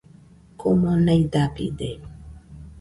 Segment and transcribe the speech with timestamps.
[0.59, 1.89] komo naidabide